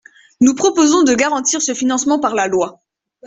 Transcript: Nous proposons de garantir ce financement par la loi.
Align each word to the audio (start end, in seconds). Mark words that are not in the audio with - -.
Nous 0.39 0.55
proposons 0.55 1.03
de 1.03 1.13
garantir 1.13 1.61
ce 1.61 1.75
financement 1.75 2.19
par 2.19 2.33
la 2.33 2.47
loi. 2.47 2.81